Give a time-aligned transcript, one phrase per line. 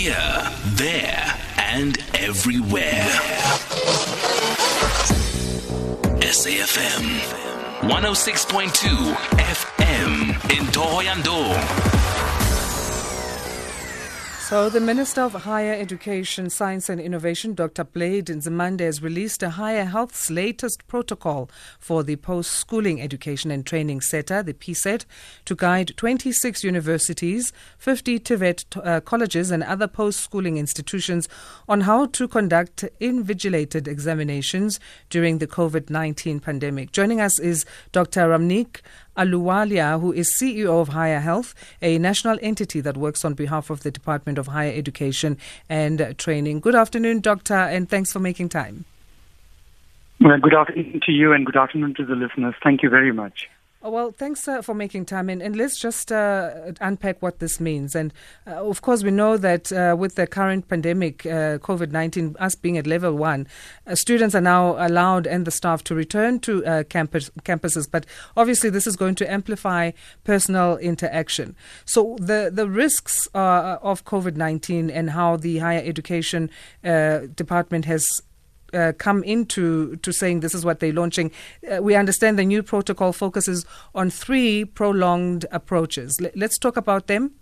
[0.00, 3.04] Here, there, and everywhere.
[6.22, 7.20] SAFM
[7.82, 11.99] 106.2 FM in Thohoyandou.
[14.50, 17.84] So, the Minister of Higher Education, Science and Innovation, Dr.
[17.84, 21.48] Blade Nzimande, has released a Higher Health's latest protocol
[21.78, 25.04] for the post schooling education and training sector, the PSET,
[25.44, 31.28] to guide 26 universities, 50 TVET uh, colleges, and other post schooling institutions
[31.68, 36.90] on how to conduct invigilated examinations during the COVID 19 pandemic.
[36.90, 38.22] Joining us is Dr.
[38.22, 38.80] Ramneek
[39.16, 43.82] Ahluwalia, who is CEO of Higher Health, a national entity that works on behalf of
[43.82, 45.36] the Department of Higher Education
[45.68, 46.60] and Training.
[46.60, 48.84] Good afternoon, Doctor, and thanks for making time.
[50.20, 52.54] Well, good afternoon to you and good afternoon to the listeners.
[52.62, 53.48] Thank you very much.
[53.82, 55.30] Oh, well, thanks uh, for making time.
[55.30, 57.94] And, and let's just uh, unpack what this means.
[57.94, 58.12] And
[58.46, 62.54] uh, of course, we know that uh, with the current pandemic, uh, COVID 19, us
[62.54, 63.46] being at level one,
[63.86, 67.90] uh, students are now allowed and the staff to return to campus, campuses.
[67.90, 68.04] But
[68.36, 69.92] obviously, this is going to amplify
[70.24, 71.56] personal interaction.
[71.86, 76.50] So, the, the risks of COVID 19 and how the higher education
[76.82, 78.22] department has
[78.72, 81.30] uh, come into to saying this is what they're launching.
[81.70, 86.20] Uh, we understand the new protocol focuses on three prolonged approaches.
[86.20, 87.32] L- let's talk about them.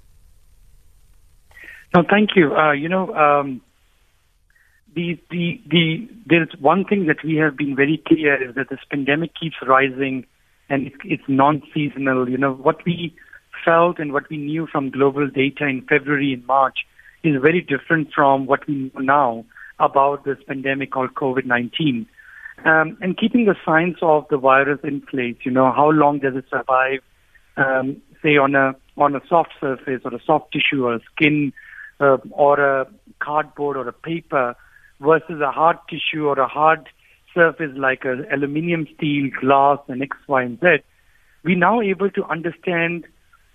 [1.94, 2.54] No, thank you.
[2.54, 3.62] Uh, you know, um,
[4.94, 8.80] the the the there's one thing that we have been very clear is that this
[8.90, 10.26] pandemic keeps rising,
[10.68, 12.28] and it's, non-seasonal.
[12.28, 13.14] You know what we
[13.64, 16.86] felt and what we knew from global data in February and March
[17.22, 19.44] is very different from what we know now
[19.78, 22.06] about this pandemic called COVID-19.
[22.64, 26.34] Um, and keeping the science of the virus in place, you know, how long does
[26.34, 27.00] it survive,
[27.56, 31.52] um, say on a on a soft surface or a soft tissue or skin
[32.00, 32.86] uh, or a
[33.20, 34.56] cardboard or a paper
[35.00, 36.88] versus a hard tissue or a hard
[37.32, 40.78] surface like a aluminium, steel, glass, and X, Y, and Z.
[41.44, 43.04] We're now able to understand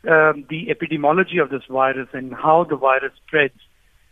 [0.07, 3.59] um, the epidemiology of this virus and how the virus spreads,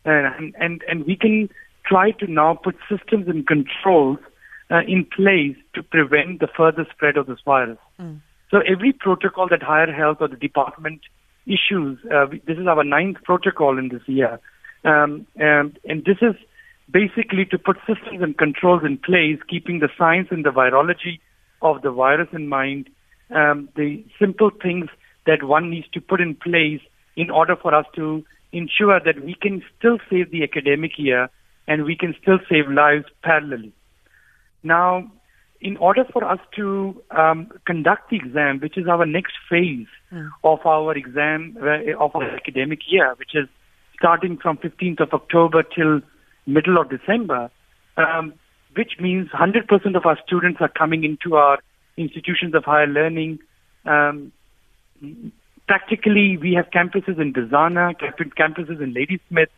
[0.03, 1.49] and and and we can
[1.85, 4.17] try to now put systems and controls
[4.69, 7.77] uh, in place to prevent the further spread of this virus.
[7.99, 8.21] Mm.
[8.49, 11.01] So every protocol that Higher Health or the department
[11.45, 14.39] issues, uh, this is our ninth protocol in this year,
[14.83, 16.35] um, and, and this is
[16.89, 21.19] basically to put systems and controls in place, keeping the science and the virology
[21.61, 22.89] of the virus in mind,
[23.33, 24.89] um, the simple things
[25.25, 26.81] that one needs to put in place
[27.15, 31.29] in order for us to ensure that we can still save the academic year
[31.71, 33.71] and we can still save lives parallelly.
[34.61, 35.09] Now,
[35.61, 40.29] in order for us to um, conduct the exam, which is our next phase mm.
[40.43, 43.47] of our exam uh, of our academic year, which is
[43.97, 46.01] starting from 15th of October till
[46.45, 47.49] middle of December,
[47.97, 48.33] um,
[48.75, 51.59] which means 100% of our students are coming into our
[51.95, 53.39] institutions of higher learning.
[53.85, 54.31] Um,
[55.67, 57.95] practically, we have campuses in Bizana,
[58.43, 59.49] campuses in Ladysmith,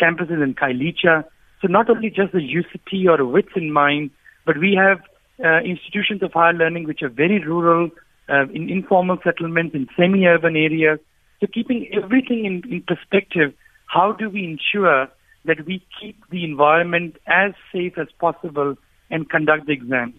[0.00, 1.24] campuses in Khayelitsha,
[1.60, 4.10] so not only just the UCT or WITS in mind,
[4.44, 5.00] but we have
[5.44, 7.90] uh, institutions of higher learning which are very rural,
[8.28, 10.98] uh, in informal settlements, in semi-urban areas.
[11.40, 13.52] So keeping everything in, in perspective,
[13.86, 15.08] how do we ensure
[15.44, 18.76] that we keep the environment as safe as possible
[19.10, 20.18] and conduct the exams?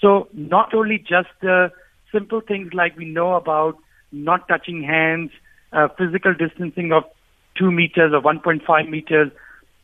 [0.00, 1.70] So not only just the
[2.10, 3.76] simple things like we know about
[4.10, 5.30] not touching hands,
[5.72, 7.04] uh, physical distancing of
[7.56, 9.30] two meters or 1.5 meters,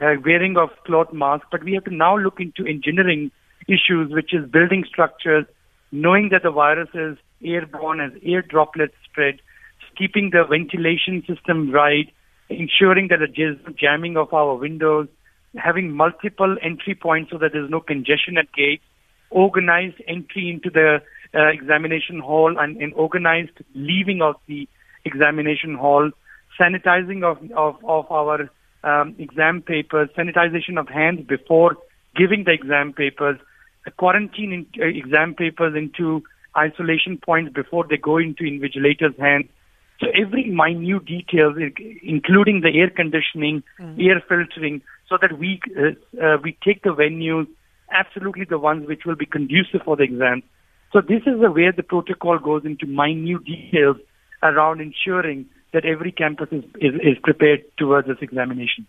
[0.01, 3.31] uh, wearing of cloth masks, but we have to now look into engineering
[3.67, 5.45] issues, which is building structures,
[5.93, 9.41] knowing that the virus is airborne as air droplets spread,
[9.97, 12.13] keeping the ventilation system right,
[12.49, 15.09] ensuring that the jamming of our windows,
[15.57, 18.85] having multiple entry points so that there's no congestion at gates,
[19.31, 20.99] organized entry into the
[21.35, 24.69] uh, examination hall and, and organized leaving of the
[25.05, 26.11] examination hall,
[26.59, 28.51] sanitizing of, of, of our
[28.85, 31.77] um, exam papers, sanitization of hands before
[32.17, 33.39] giving the exam papers,
[33.97, 36.23] quarantine in, uh, exam papers into
[36.57, 39.47] isolation points before they go into invigilators' hands.
[40.01, 41.57] So every minute details,
[42.03, 44.07] including the air conditioning, mm.
[44.07, 47.49] air filtering, so that we uh, uh, we take the venues
[47.91, 50.43] absolutely the ones which will be conducive for the exam.
[50.93, 53.97] So this is where the protocol goes into minute details
[54.43, 58.87] around ensuring that every campus is, is, is prepared towards this examination.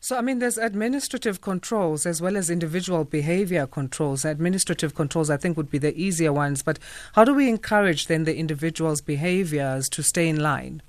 [0.00, 4.24] So, I mean, there's administrative controls as well as individual behavior controls.
[4.24, 6.62] Administrative controls, I think, would be the easier ones.
[6.62, 6.78] But
[7.14, 10.82] how do we encourage then the individual's behaviors to stay in line?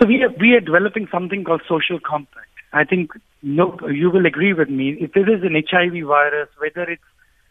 [0.00, 2.46] So we are, we are developing something called social compact.
[2.72, 3.12] I think
[3.42, 4.96] no, you will agree with me.
[5.00, 7.02] If there is an HIV virus, whether it's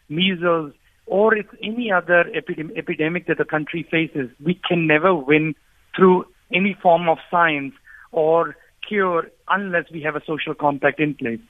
[0.08, 0.72] measles
[1.06, 5.54] or it's any other epidem- epidemic that the country faces, we can never win
[5.98, 6.24] through
[6.54, 7.74] any form of science
[8.12, 8.56] or
[8.86, 11.40] cure unless we have a social compact in place.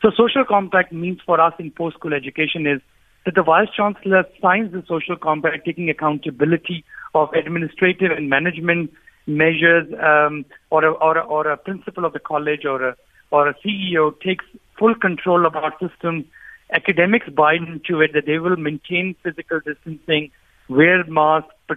[0.00, 2.80] So social compact means for us in post-school education is
[3.24, 6.84] that the vice chancellor signs the social compact taking accountability
[7.14, 8.90] of administrative and management
[9.26, 12.96] measures um, or, a, or, a, or a principal of the college or a,
[13.30, 14.44] or a CEO takes
[14.78, 16.24] full control of our system.
[16.72, 20.30] academics buy into it that they will maintain physical distancing,
[20.68, 21.76] wear masks, pre-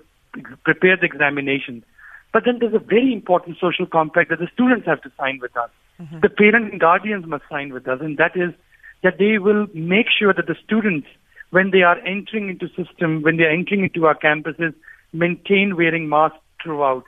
[0.63, 1.83] prepare the examinations.
[2.33, 5.55] But then there's a very important social compact that the students have to sign with
[5.57, 5.69] us.
[6.01, 6.19] Mm-hmm.
[6.21, 8.53] The parents and guardians must sign with us, and that is
[9.03, 11.07] that they will make sure that the students,
[11.49, 14.73] when they are entering into system, when they are entering into our campuses,
[15.11, 17.03] maintain wearing masks throughout,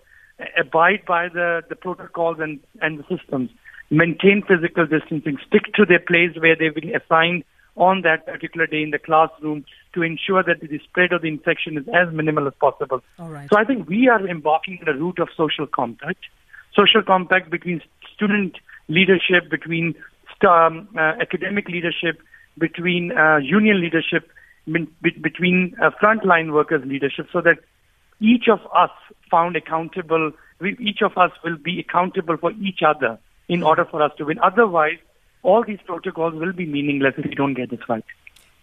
[0.60, 3.50] abide by the, the protocols and, and the systems,
[3.90, 7.44] maintain physical distancing, stick to their place where they've been assigned
[7.76, 11.78] on that particular day in the classroom to ensure that the spread of the infection
[11.78, 13.02] is as minimal as possible.
[13.50, 16.20] So I think we are embarking on a route of social compact,
[16.76, 17.82] social compact between
[18.14, 19.96] student leadership, between
[20.48, 22.22] um, uh, academic leadership,
[22.58, 24.30] between uh, union leadership,
[25.22, 27.60] between uh, frontline workers leadership, so that
[28.20, 28.92] each of us
[29.30, 34.02] found accountable, we, each of us will be accountable for each other in order for
[34.02, 34.40] us to win.
[34.40, 34.98] Otherwise,
[35.44, 38.04] all these protocols will be meaningless if we don't get this right.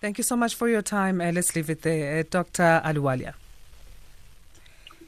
[0.00, 1.20] Thank you so much for your time.
[1.20, 2.20] Uh, let's leave it there.
[2.20, 2.80] Uh, Dr.
[2.84, 3.34] Ahluwalia.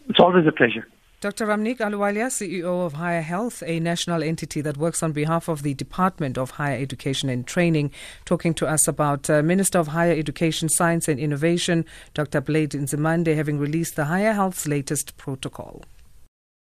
[0.08, 0.86] It's always a pleasure.
[1.22, 1.46] Dr.
[1.46, 5.72] Ramneek Ahluwalia, CEO of Higher Health, a national entity that works on behalf of the
[5.72, 7.92] Department of Higher Education and Training,
[8.24, 12.40] talking to us about uh, Minister of Higher Education, Science and Innovation, Dr.
[12.40, 15.84] Blade Nzimande, having released the Higher Health's latest protocol.